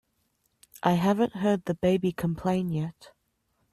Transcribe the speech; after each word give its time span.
I 0.81 0.93
haven't 0.93 1.33
heard 1.35 1.65
the 1.65 1.75
baby 1.75 2.11
complain 2.11 2.69
yet. 2.69 3.11